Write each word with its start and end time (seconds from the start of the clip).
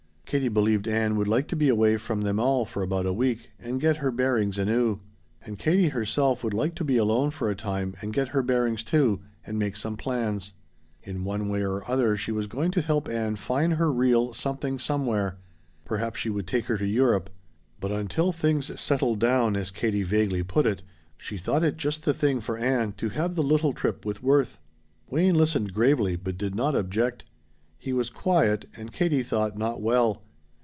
Katie 0.31 0.47
believed 0.47 0.87
Ann 0.87 1.17
would 1.17 1.27
like 1.27 1.49
to 1.49 1.57
be 1.57 1.67
away 1.67 1.97
from 1.97 2.21
them 2.21 2.39
all 2.39 2.63
for 2.63 2.81
about 2.81 3.05
a 3.05 3.11
week, 3.11 3.49
and 3.59 3.81
get 3.81 3.97
her 3.97 4.11
bearings 4.11 4.57
anew. 4.57 5.01
And 5.41 5.59
Katie 5.59 5.89
herself 5.89 6.41
would 6.41 6.53
like 6.53 6.73
to 6.75 6.85
be 6.85 6.95
alone 6.95 7.31
for 7.31 7.49
a 7.49 7.53
time 7.55 7.95
and 8.01 8.13
get 8.13 8.29
her 8.29 8.41
bearings, 8.41 8.81
too, 8.81 9.19
and 9.45 9.59
make 9.59 9.75
some 9.75 9.97
plans. 9.97 10.53
In 11.03 11.25
one 11.25 11.49
way 11.49 11.65
or 11.65 11.83
other 11.91 12.15
she 12.15 12.31
was 12.31 12.47
going 12.47 12.71
to 12.71 12.81
help 12.81 13.09
Ann 13.09 13.35
find 13.35 13.73
her 13.73 13.91
real 13.91 14.31
Something 14.33 14.79
Somewhere. 14.79 15.37
Perhaps 15.83 16.21
she 16.21 16.29
would 16.29 16.47
take 16.47 16.67
her 16.67 16.77
to 16.77 16.87
Europe. 16.87 17.29
But 17.81 17.91
until 17.91 18.31
things 18.31 18.79
settled 18.79 19.19
down, 19.19 19.57
as 19.57 19.69
Katie 19.69 20.01
vaguely 20.03 20.43
put 20.43 20.65
it, 20.65 20.81
she 21.17 21.37
thought 21.37 21.61
it 21.65 21.75
just 21.75 22.05
the 22.05 22.13
thing 22.13 22.39
for 22.39 22.57
Ann 22.57 22.93
to 22.93 23.09
have 23.09 23.35
the 23.35 23.43
little 23.43 23.73
trip 23.73 24.05
with 24.05 24.23
Worth. 24.23 24.59
Wayne 25.09 25.35
listened 25.35 25.73
gravely, 25.73 26.15
but 26.15 26.37
did 26.37 26.55
not 26.55 26.73
object. 26.73 27.25
He 27.83 27.93
was 27.93 28.11
quiet, 28.11 28.69
and, 28.77 28.93
Katie 28.93 29.23
thought, 29.23 29.57
not 29.57 29.81
well. 29.81 30.21